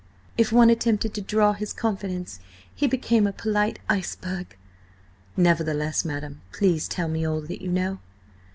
If 0.35 0.51
one 0.51 0.71
attempted 0.71 1.13
to 1.13 1.21
draw 1.21 1.53
his 1.53 1.73
confidence, 1.73 2.39
he 2.73 2.87
became 2.87 3.27
a 3.27 3.31
polite 3.31 3.77
iceberg." 3.87 4.57
"Nevertheless, 5.37 6.03
madam, 6.05 6.41
please 6.51 6.87
tell 6.87 7.07
me 7.07 7.23
all 7.23 7.41
that 7.41 7.61
you 7.61 7.69
know." 7.71 7.99